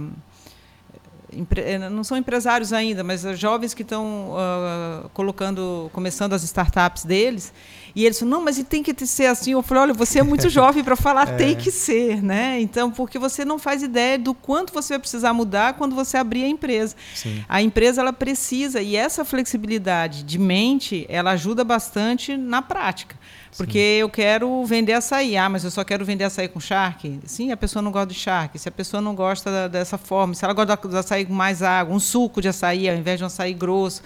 [1.91, 7.53] não são empresários ainda, mas jovens que estão uh, colocando, começando as startups deles,
[7.95, 9.51] e eles falam, não, mas tem que ser assim.
[9.51, 11.35] Eu falei, olha, você é muito jovem para falar, é.
[11.35, 12.59] tem que ser, né?
[12.59, 16.43] Então, porque você não faz ideia do quanto você vai precisar mudar quando você abrir
[16.43, 16.95] a empresa.
[17.13, 17.43] Sim.
[17.47, 23.15] A empresa ela precisa e essa flexibilidade de mente, ela ajuda bastante na prática.
[23.57, 24.01] Porque Sim.
[24.01, 25.35] eu quero vender açaí.
[25.35, 27.19] Ah, mas eu só quero vender açaí com charque?
[27.25, 28.59] Sim, a pessoa não gosta de charque.
[28.59, 31.63] Se a pessoa não gosta da, dessa forma, se ela gosta do açaí com mais
[31.63, 34.01] água, um suco de açaí ao invés de um açaí grosso.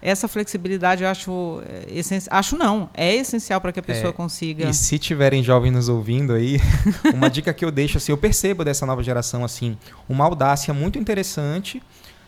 [0.00, 2.38] Essa flexibilidade eu acho é, essencial.
[2.38, 4.68] Acho não, é essencial para que a pessoa é, consiga.
[4.68, 6.58] E se tiverem jovens nos ouvindo aí,
[7.14, 9.76] uma dica que eu deixo assim, eu percebo dessa nova geração assim,
[10.08, 11.82] uma audácia muito interessante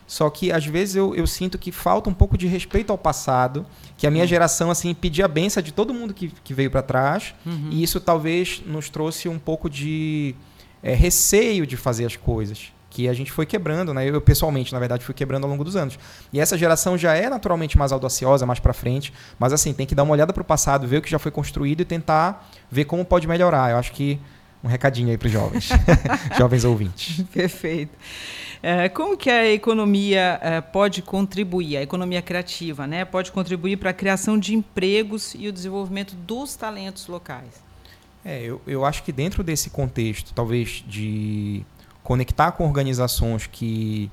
[0.09, 3.63] só que às vezes eu, eu sinto que falta um pouco de respeito ao passado,
[3.95, 4.27] que a minha uhum.
[4.27, 7.69] geração assim pedia a benção de todo mundo que, que veio para trás, uhum.
[7.69, 10.33] e isso talvez nos trouxe um pouco de
[10.81, 14.09] é, receio de fazer as coisas que a gente foi quebrando, né?
[14.09, 15.99] Eu pessoalmente, na verdade, fui quebrando ao longo dos anos.
[16.33, 19.93] E essa geração já é naturalmente mais audaciosa, mais para frente, mas assim, tem que
[19.93, 22.85] dar uma olhada para o passado, ver o que já foi construído e tentar ver
[22.85, 23.69] como pode melhorar.
[23.69, 24.19] Eu acho que
[24.63, 25.69] um recadinho aí para os jovens,
[26.37, 27.23] jovens ouvintes.
[27.33, 27.95] Perfeito.
[28.61, 33.91] É, como que a economia é, pode contribuir, a economia criativa, né, pode contribuir para
[33.91, 37.69] a criação de empregos e o desenvolvimento dos talentos locais?
[38.23, 41.63] É, eu, eu acho que dentro desse contexto, talvez de
[42.03, 44.11] conectar com organizações que,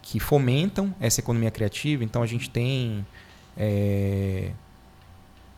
[0.00, 3.04] que fomentam essa economia criativa, então a gente tem,
[3.58, 4.52] é,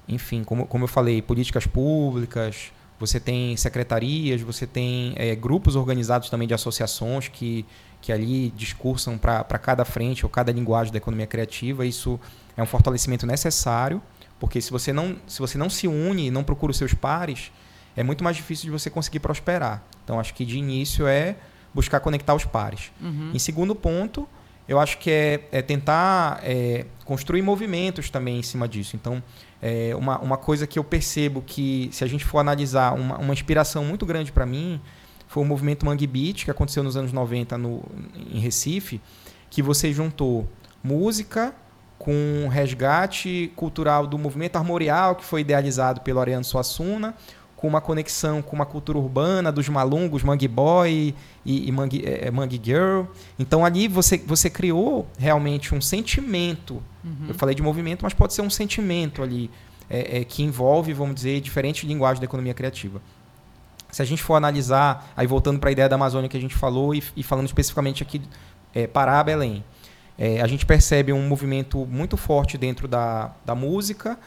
[0.08, 6.30] enfim, como, como eu falei, políticas públicas, você tem secretarias, você tem é, grupos organizados
[6.30, 7.66] também de associações que,
[8.00, 11.84] que ali discursam para cada frente ou cada linguagem da economia criativa.
[11.84, 12.18] Isso
[12.56, 14.00] é um fortalecimento necessário,
[14.38, 17.50] porque se você não se, você não se une e não procura os seus pares,
[17.96, 19.82] é muito mais difícil de você conseguir prosperar.
[20.04, 21.34] Então, acho que de início é
[21.74, 22.92] buscar conectar os pares.
[23.00, 23.32] Uhum.
[23.34, 24.28] Em segundo ponto,
[24.68, 28.94] eu acho que é, é tentar é, construir movimentos também em cima disso.
[28.94, 29.20] Então,
[29.62, 33.32] é, uma, uma coisa que eu percebo que, se a gente for analisar, uma, uma
[33.32, 34.80] inspiração muito grande para mim
[35.28, 37.82] foi o movimento Mangue Beat, que aconteceu nos anos 90 no,
[38.30, 39.00] em Recife,
[39.48, 40.46] que você juntou
[40.82, 41.54] música
[41.98, 47.14] com resgate cultural do movimento armorial, que foi idealizado pelo Ariano Suassuna,
[47.62, 51.14] com uma conexão com uma cultura urbana dos malungos, Mangue Boy
[51.46, 53.04] e, e Mangue, é, Mangue Girl.
[53.38, 56.82] Então ali você, você criou realmente um sentimento.
[57.04, 57.28] Uhum.
[57.28, 59.48] Eu falei de movimento, mas pode ser um sentimento ali
[59.88, 63.00] é, é, que envolve, vamos dizer, diferentes linguagens da economia criativa.
[63.92, 66.56] Se a gente for analisar, aí voltando para a ideia da Amazônia que a gente
[66.56, 68.20] falou e, e falando especificamente aqui
[68.74, 69.62] é, Pará, Belém,
[70.18, 74.18] é, a gente percebe um movimento muito forte dentro da, da música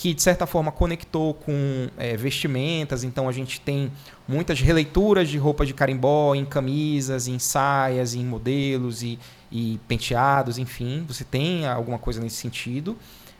[0.00, 3.02] que de certa forma conectou com é, vestimentas.
[3.02, 3.90] Então a gente tem
[4.28, 9.18] muitas releituras de roupas de carimbó em camisas, em saias, em modelos e,
[9.50, 11.04] e penteados, enfim.
[11.08, 12.96] Você tem alguma coisa nesse sentido.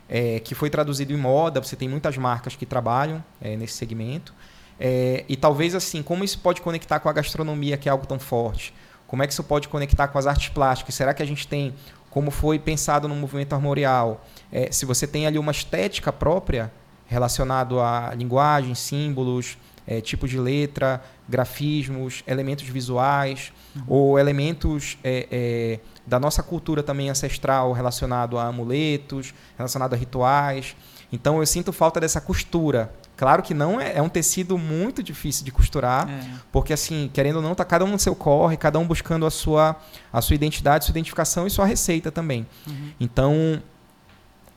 [0.09, 4.33] É, que foi traduzido em moda, você tem muitas marcas que trabalham é, nesse segmento.
[4.77, 8.19] É, e talvez assim, como isso pode conectar com a gastronomia, que é algo tão
[8.19, 8.73] forte?
[9.07, 10.93] Como é que isso pode conectar com as artes plásticas?
[10.93, 11.73] Será que a gente tem,
[12.09, 16.71] como foi pensado no movimento armorial, é, se você tem ali uma estética própria
[17.07, 23.83] relacionado a linguagem, símbolos, é, tipo de letra, grafismos, elementos visuais uhum.
[23.87, 30.75] ou elementos é, é, da nossa cultura também ancestral relacionado a amuletos, relacionado a rituais.
[31.11, 32.91] Então eu sinto falta dessa costura.
[33.17, 36.23] Claro que não é, é um tecido muito difícil de costurar, é.
[36.51, 39.31] porque assim, querendo ou não, tá cada um no seu corre, cada um buscando a
[39.31, 39.75] sua
[40.11, 42.47] a sua identidade, sua identificação e sua receita também.
[42.65, 42.91] Uhum.
[42.99, 43.61] Então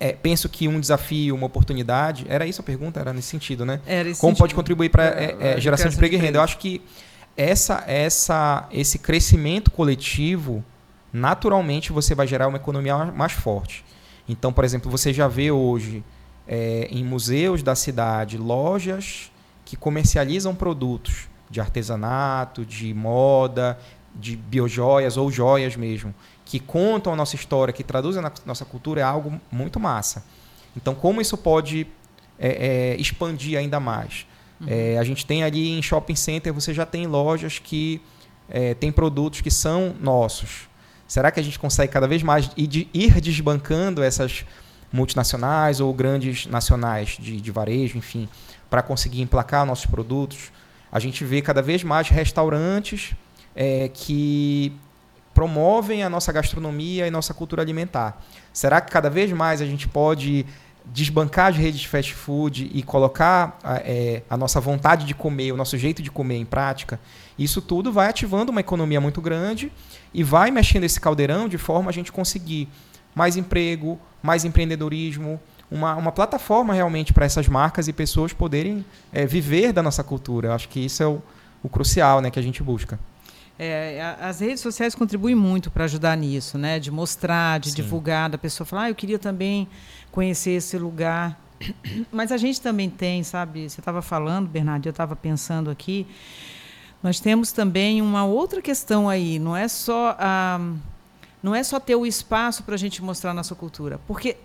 [0.02, 2.98] é, penso que um desafio, uma oportunidade, era isso a pergunta?
[2.98, 3.80] Era nesse sentido, né?
[3.86, 4.42] Era esse Como sentido.
[4.42, 6.38] pode contribuir para é, é, geração de emprego e renda?
[6.38, 6.82] Eu acho que
[7.36, 10.64] essa, essa, esse crescimento coletivo,
[11.12, 13.84] naturalmente você vai gerar uma economia mais forte.
[14.28, 16.02] Então, por exemplo, você já vê hoje
[16.46, 19.30] é, em museus da cidade lojas
[19.64, 23.78] que comercializam produtos de artesanato, de moda,
[24.14, 29.00] de biojoias ou joias mesmo, que contam a nossa história, que traduzem a nossa cultura,
[29.00, 30.24] é algo muito massa.
[30.76, 31.86] Então, como isso pode
[32.38, 34.26] é, é, expandir ainda mais?
[34.60, 34.66] Uhum.
[34.68, 38.00] É, a gente tem ali em shopping center, você já tem lojas que
[38.48, 40.68] é, tem produtos que são nossos.
[41.06, 44.46] Será que a gente consegue cada vez mais ir desbancando essas
[44.92, 48.28] multinacionais ou grandes nacionais de, de varejo, enfim,
[48.68, 50.52] para conseguir emplacar nossos produtos?
[50.90, 53.14] A gente vê cada vez mais restaurantes
[53.56, 54.72] é, que
[55.32, 58.22] promovem a nossa gastronomia e nossa cultura alimentar.
[58.52, 60.44] Será que cada vez mais a gente pode
[60.84, 65.56] desbancar as redes de fast food e colocar é, a nossa vontade de comer, o
[65.56, 66.98] nosso jeito de comer em prática,
[67.38, 69.72] isso tudo vai ativando uma economia muito grande
[70.12, 72.68] e vai mexendo esse caldeirão de forma a gente conseguir
[73.14, 79.24] mais emprego, mais empreendedorismo, uma, uma plataforma realmente para essas marcas e pessoas poderem é,
[79.26, 80.48] viver da nossa cultura.
[80.48, 81.22] Eu acho que isso é o,
[81.62, 82.98] o crucial né, que a gente busca.
[83.58, 86.78] É, as redes sociais contribuem muito para ajudar nisso, né?
[86.80, 87.76] De mostrar, de Sim.
[87.76, 89.68] divulgar, da pessoa falar, ah, eu queria também
[90.10, 91.38] conhecer esse lugar.
[92.10, 93.68] Mas a gente também tem, sabe?
[93.68, 96.06] Você estava falando, Bernardo, eu estava pensando aqui.
[97.02, 99.38] Nós temos também uma outra questão aí.
[99.38, 100.60] Não é só a
[101.42, 104.36] não é só ter o espaço para a gente mostrar a nossa cultura, porque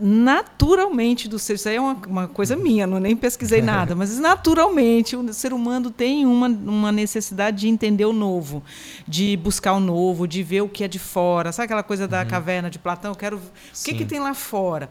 [0.00, 4.18] naturalmente do ser, isso aí é uma, uma coisa minha, não nem pesquisei nada, mas
[4.18, 8.62] naturalmente o ser humano tem uma, uma necessidade de entender o novo,
[9.06, 12.22] de buscar o novo, de ver o que é de fora, sabe aquela coisa da
[12.22, 12.28] uhum.
[12.28, 13.12] caverna de Platão?
[13.12, 14.88] Eu quero o que, que tem lá fora.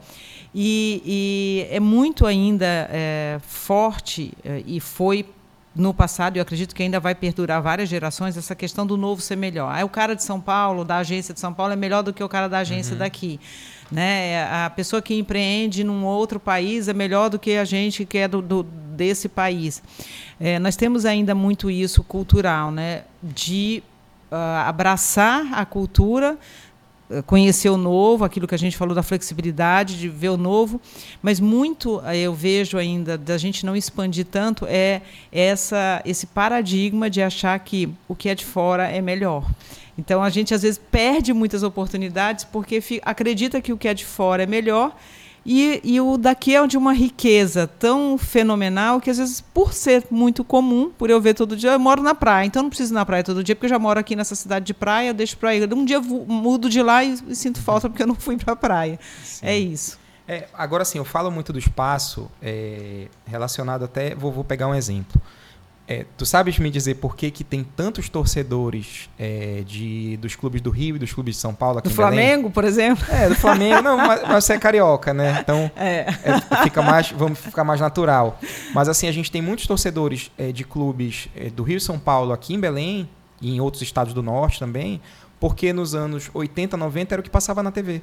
[0.54, 5.26] E, e é muito ainda é, forte é, e foi
[5.76, 9.36] no passado, eu acredito que ainda vai perdurar várias gerações, essa questão do novo ser
[9.36, 9.74] melhor.
[9.74, 12.24] Aí o cara de São Paulo, da agência de São Paulo, é melhor do que
[12.24, 13.00] o cara da agência uhum.
[13.00, 13.40] daqui.
[13.92, 14.44] Né?
[14.66, 18.28] A pessoa que empreende num outro país é melhor do que a gente que é
[18.28, 19.82] do, do desse país.
[20.40, 23.04] É, nós temos ainda muito isso cultural, né?
[23.22, 23.82] de
[24.32, 26.38] uh, abraçar a cultura
[27.22, 30.82] conhecer o novo, aquilo que a gente falou da flexibilidade, de ver o novo,
[31.22, 37.10] mas muito eh, eu vejo ainda da gente não expandir tanto é essa esse paradigma
[37.10, 39.50] de achar que o que é de fora é melhor.
[39.98, 44.06] Então a gente às vezes perde muitas oportunidades porque acredita que o que é de
[44.06, 44.96] fora é melhor
[45.46, 50.06] e, e o daqui é de uma riqueza tão fenomenal que, às vezes, por ser
[50.10, 52.46] muito comum, por eu ver todo dia, eu moro na praia.
[52.46, 54.66] Então, não preciso ir na praia todo dia, porque eu já moro aqui nessa cidade
[54.66, 55.72] de praia, deixo para ir.
[55.74, 58.56] Um dia mudo de lá e, e, sinto falta porque eu não fui para a
[58.56, 59.00] praia.
[59.24, 59.46] Sim.
[59.46, 60.00] É isso.
[60.26, 64.16] É, agora, sim, eu falo muito do espaço é, relacionado até.
[64.16, 65.22] Vou, vou pegar um exemplo.
[65.94, 70.60] É, tu sabes me dizer por que, que tem tantos torcedores é, de, dos clubes
[70.60, 73.06] do Rio e dos clubes de São Paulo aqui Do Flamengo, por exemplo?
[73.12, 73.84] É, do Flamengo.
[73.84, 75.38] Não, mas, mas você é carioca, né?
[75.40, 76.08] Então é.
[76.24, 76.64] é.
[76.64, 78.40] fica mais, vamos ficar mais natural.
[78.74, 82.00] Mas assim, a gente tem muitos torcedores é, de clubes é, do Rio e São
[82.00, 83.08] Paulo aqui em Belém
[83.40, 85.00] e em outros estados do Norte também,
[85.40, 88.02] porque nos anos 80, 90 era o que passava na TV.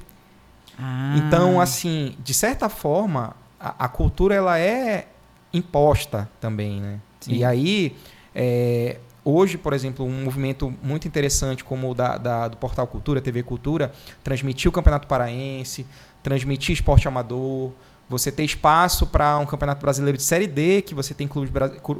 [0.79, 1.15] Ah.
[1.17, 5.07] Então, assim, de certa forma, a, a cultura ela é
[5.53, 6.99] imposta também, né?
[7.21, 7.33] Sim.
[7.33, 7.95] E aí,
[8.35, 13.21] é, hoje, por exemplo, um movimento muito interessante como o da, da, do Portal Cultura,
[13.21, 13.91] TV Cultura,
[14.23, 15.85] transmitir o Campeonato Paraense,
[16.23, 17.71] transmitir esporte amador,
[18.09, 21.51] você ter espaço para um Campeonato Brasileiro de Série D, que você tem clubes,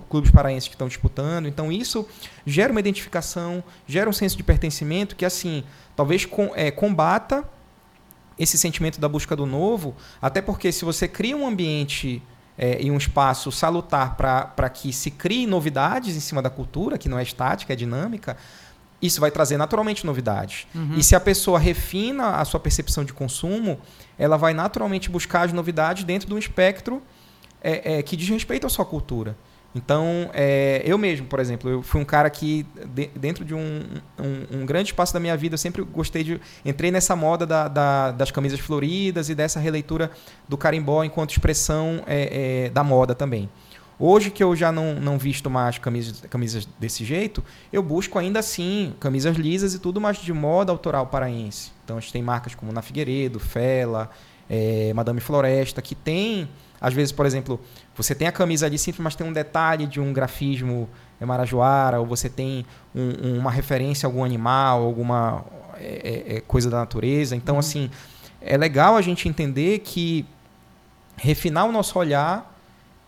[0.09, 1.47] clubes paraenses que estão disputando.
[1.47, 2.05] Então, isso
[2.45, 5.63] gera uma identificação, gera um senso de pertencimento que, assim,
[5.95, 7.45] talvez com, é, combata
[8.37, 12.21] esse sentimento da busca do novo, até porque se você cria um ambiente
[12.61, 17.09] é, e um espaço salutar para que se criem novidades em cima da cultura, que
[17.09, 18.37] não é estática, é dinâmica,
[19.01, 20.67] isso vai trazer naturalmente novidades.
[20.75, 20.93] Uhum.
[20.95, 23.79] E se a pessoa refina a sua percepção de consumo,
[24.15, 27.01] ela vai naturalmente buscar as novidades dentro de um espectro
[27.63, 29.35] é, é, que diz respeito à sua cultura.
[29.73, 33.81] Então, é, eu mesmo, por exemplo, eu fui um cara que, de, dentro de um,
[34.19, 36.41] um, um, grande espaço da minha vida, eu sempre gostei de.
[36.65, 40.11] Entrei nessa moda da, da, das camisas floridas e dessa releitura
[40.47, 43.49] do carimbó enquanto expressão é, é, da moda também.
[43.97, 48.39] Hoje que eu já não, não visto mais camisas, camisas desse jeito, eu busco ainda
[48.39, 51.71] assim camisas lisas e tudo, mas de moda autoral paraense.
[51.85, 54.09] Então, a gente tem marcas como Na Figueiredo, Fela,
[54.49, 56.49] é, Madame Floresta, que tem
[56.81, 57.59] às vezes, por exemplo,
[57.95, 60.89] você tem a camisa ali simples, mas tem um detalhe de um grafismo
[61.19, 62.65] marajoara, ou você tem
[62.95, 65.45] um, uma referência a algum animal, alguma
[65.77, 65.83] é,
[66.33, 67.35] é, é, coisa da natureza.
[67.35, 67.59] Então, uhum.
[67.59, 67.91] assim,
[68.41, 70.25] é legal a gente entender que
[71.17, 72.51] refinar o nosso olhar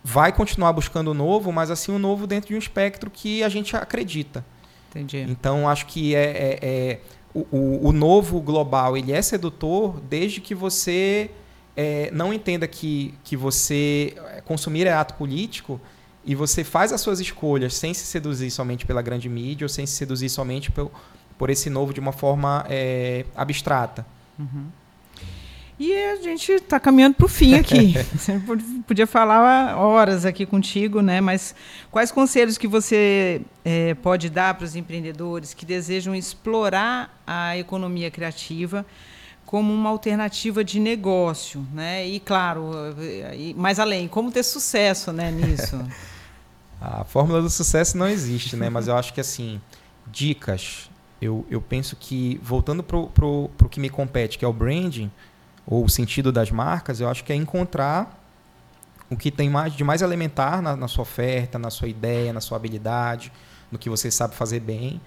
[0.04, 3.50] vai continuar buscando o novo, mas assim o novo dentro de um espectro que a
[3.50, 4.46] gente acredita.
[4.90, 5.26] Entendi.
[5.30, 7.00] Então acho que é, é, é
[7.34, 11.32] o, o, o, novo global ele é sedutor desde que você
[11.76, 15.80] é, não entenda que, que você é, consumir é ato político
[16.26, 19.86] e você faz as suas escolhas sem se seduzir somente pela grande mídia ou sem
[19.86, 20.92] se seduzir somente por,
[21.38, 24.06] por esse novo de uma forma é, abstrata.
[24.38, 24.68] Uhum.
[25.80, 27.94] E a gente está caminhando para o fim aqui.
[28.16, 28.40] você
[28.88, 31.20] podia falar horas aqui contigo, né?
[31.20, 31.56] Mas
[31.92, 38.12] quais conselhos que você é, pode dar para os empreendedores que desejam explorar a economia
[38.12, 38.86] criativa
[39.54, 42.08] como uma alternativa de negócio, né?
[42.08, 42.72] E claro,
[43.56, 45.80] mais além, como ter sucesso, né, nisso?
[46.82, 48.68] a fórmula do sucesso não existe, né?
[48.68, 49.62] Mas eu acho que assim,
[50.08, 50.90] dicas.
[51.22, 55.12] Eu, eu penso que voltando para o que me compete, que é o branding
[55.68, 58.26] ou o sentido das marcas, eu acho que é encontrar
[59.08, 62.42] o que tem mais, de mais elementar na, na sua oferta, na sua ideia, na
[62.42, 63.32] sua habilidade,
[63.72, 65.00] no que você sabe fazer bem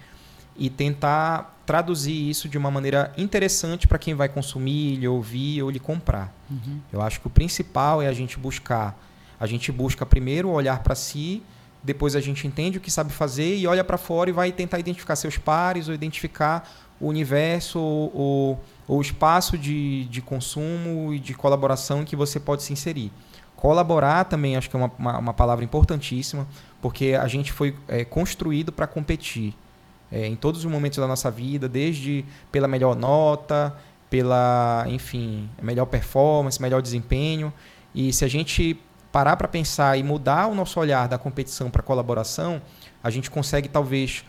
[0.57, 5.69] e tentar traduzir isso de uma maneira interessante para quem vai consumir, lhe ouvir ou
[5.69, 6.33] lhe comprar.
[6.49, 6.79] Uhum.
[6.91, 8.97] Eu acho que o principal é a gente buscar.
[9.37, 11.43] A gente busca primeiro olhar para si,
[11.83, 14.79] depois a gente entende o que sabe fazer e olha para fora e vai tentar
[14.79, 16.67] identificar seus pares ou identificar
[16.99, 22.63] o universo ou, o espaço de, de consumo e de colaboração em que você pode
[22.63, 23.11] se inserir.
[23.57, 26.47] Colaborar também acho que é uma, uma, uma palavra importantíssima,
[26.81, 29.53] porque a gente foi é, construído para competir
[30.11, 33.75] é, em todos os momentos da nossa vida, desde pela melhor nota,
[34.09, 37.53] pela, enfim, melhor performance, melhor desempenho.
[37.93, 38.79] E se a gente
[39.11, 42.61] parar para pensar e mudar o nosso olhar da competição para colaboração,
[43.03, 44.23] a gente consegue talvez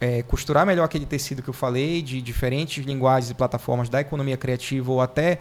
[0.00, 4.36] é, costurar melhor aquele tecido que eu falei, de diferentes linguagens e plataformas da economia
[4.36, 5.38] criativa, ou até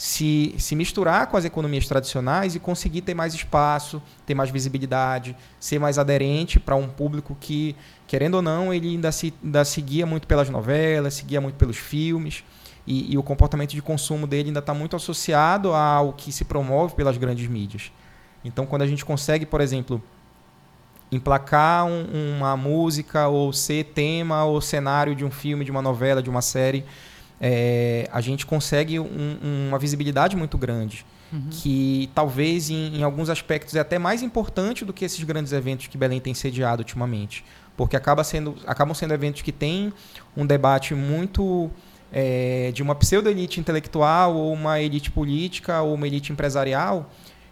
[0.00, 5.36] se, se misturar com as economias tradicionais e conseguir ter mais espaço, ter mais visibilidade,
[5.60, 7.76] ser mais aderente para um público que,
[8.06, 11.56] querendo ou não, ele ainda se, ainda se guia muito pelas novelas, se guia muito
[11.56, 12.42] pelos filmes.
[12.86, 16.94] E, e o comportamento de consumo dele ainda está muito associado ao que se promove
[16.94, 17.92] pelas grandes mídias.
[18.42, 20.02] Então, quando a gente consegue, por exemplo,
[21.12, 26.22] emplacar um, uma música ou ser tema ou cenário de um filme, de uma novela,
[26.22, 26.86] de uma série,
[27.40, 29.38] é, a gente consegue um,
[29.68, 31.06] uma visibilidade muito grande.
[31.32, 31.48] Uhum.
[31.50, 35.86] Que talvez em, em, alguns aspectos é até mais importante do que esses grandes eventos
[35.86, 37.44] que Belém tem sediado ultimamente.
[37.76, 39.92] Porque acaba sendo, acabam sendo eventos que têm
[40.36, 41.70] um debate muito
[42.12, 47.10] é, de uma pseudo-elite intelectual, ou uma elite política, ou uma elite empresarial,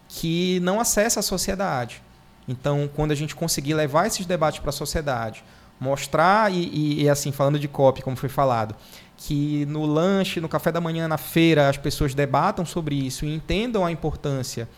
[0.09, 2.03] que não acessa a sociedade.
[2.49, 5.45] Então, quando a gente conseguir levar esses debates para a sociedade,
[5.81, 8.75] mostrar, e, e, assim, falando de copy, como foi falado,
[9.17, 13.35] que no lanche, no café da manhã, na feira, as pessoas debatam sobre isso e
[13.35, 14.69] entendam a importância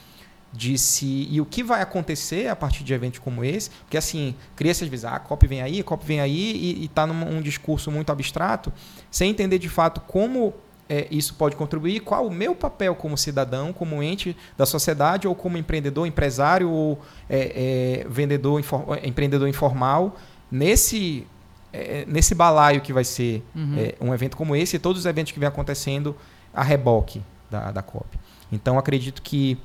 [0.53, 1.29] de se.
[1.31, 4.91] e o que vai acontecer a partir de eventos como esse, porque assim, cria-se às
[4.91, 8.11] vezes, ah, a COP vem aí, a COP vem aí, e está num discurso muito
[8.11, 8.73] abstrato,
[9.11, 10.55] sem entender de fato como
[10.91, 15.37] é, isso pode contribuir, qual o meu papel como cidadão, como ente da sociedade, ou
[15.37, 16.99] como empreendedor, empresário, ou
[17.29, 20.17] é, é, vendedor, infor, é, empreendedor informal,
[20.51, 21.27] nesse,
[21.73, 23.77] é, nesse balaio que vai ser uhum.
[23.79, 26.17] É, um evento como esse e todos os eventos que vem acontecendo
[26.53, 28.19] a reboque da, da COP.
[28.51, 29.59] Então, acredito que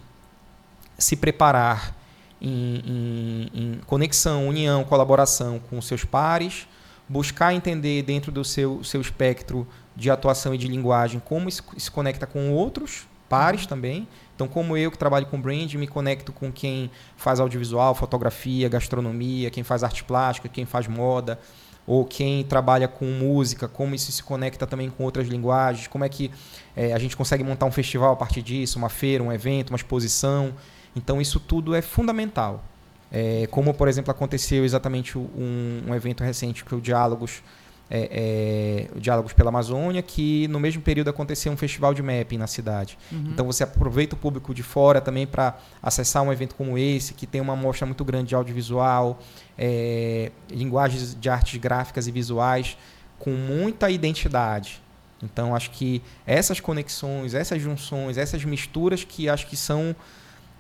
[0.98, 1.96] se preparar
[2.42, 6.68] em, em, em conexão, união, colaboração com seus pares,
[7.08, 11.90] buscar entender dentro do seu, seu espectro de atuação e de linguagem, como isso se
[11.90, 13.68] conecta com outros pares uhum.
[13.68, 14.08] também.
[14.36, 19.50] Então, como eu que trabalho com brand, me conecto com quem faz audiovisual, fotografia, gastronomia,
[19.50, 21.40] quem faz arte plástica, quem faz moda,
[21.88, 26.10] ou quem trabalha com música, como isso se conecta também com outras linguagens, como é
[26.10, 26.32] que
[26.76, 29.78] é, a gente consegue montar um festival a partir disso, uma feira, um evento, uma
[29.78, 30.54] exposição.
[30.96, 32.64] Então, isso tudo é fundamental.
[33.12, 37.44] É, como, por exemplo, aconteceu exatamente um, um evento recente que o Diálogos
[37.90, 42.48] é, é, Diálogos pela Amazônia, que no mesmo período aconteceu um festival de mapping na
[42.48, 42.98] cidade.
[43.12, 43.30] Uhum.
[43.32, 47.28] Então você aproveita o público de fora também para acessar um evento como esse, que
[47.28, 49.20] tem uma amostra muito grande de audiovisual,
[49.58, 52.78] é, linguagens de artes gráficas e visuais
[53.20, 54.82] com muita identidade.
[55.22, 59.96] Então acho que essas conexões, essas junções, essas misturas que acho que são,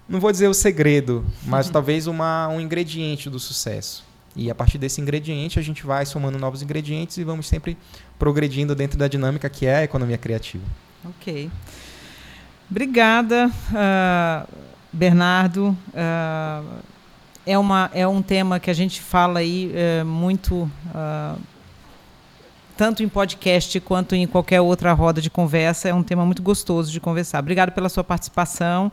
[0.07, 4.04] não vou dizer o segredo, mas talvez uma, um ingrediente do sucesso.
[4.35, 7.77] E a partir desse ingrediente, a gente vai somando novos ingredientes e vamos sempre
[8.19, 10.63] progredindo dentro da dinâmica que é a economia criativa.
[11.05, 11.49] Ok.
[12.69, 14.47] Obrigada, uh,
[14.91, 15.77] Bernardo.
[15.93, 16.79] Uh,
[17.45, 19.71] é, uma, é um tema que a gente fala aí
[20.01, 20.69] uh, muito
[22.75, 25.87] tanto em podcast quanto em qualquer outra roda de conversa.
[25.87, 27.39] É um tema muito gostoso de conversar.
[27.39, 28.91] Obrigado pela sua participação.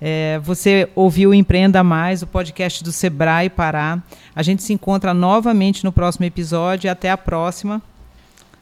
[0.00, 4.02] É, você ouviu Empreenda Mais, o podcast do Sebrae Pará.
[4.34, 6.90] A gente se encontra novamente no próximo episódio.
[6.90, 7.80] Até a próxima.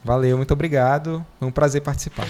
[0.03, 1.25] Valeu, muito obrigado.
[1.39, 2.27] Foi um prazer participar.